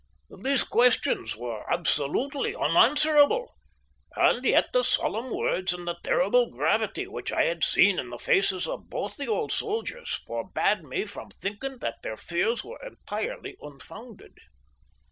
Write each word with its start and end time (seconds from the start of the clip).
These 0.41 0.63
questions 0.63 1.35
were 1.37 1.63
absolutely 1.71 2.55
unanswerable, 2.55 3.53
and 4.15 4.43
yet 4.43 4.69
the 4.73 4.81
solemn 4.83 5.29
words 5.31 5.73
and 5.73 5.87
the 5.87 5.99
terrible 6.03 6.49
gravity 6.49 7.05
which 7.07 7.31
I 7.31 7.43
had 7.43 7.63
seen 7.63 7.99
in 7.99 8.09
the 8.09 8.17
faces 8.17 8.65
of 8.67 8.89
both 8.89 9.17
the 9.17 9.27
old 9.27 9.51
soldiers 9.51 10.09
forbade 10.25 10.81
me 10.83 11.05
from 11.05 11.29
thinking 11.29 11.77
that 11.81 11.97
their 12.01 12.17
fears 12.17 12.63
were 12.63 12.83
entirely 12.83 13.57
unfounded. 13.61 14.33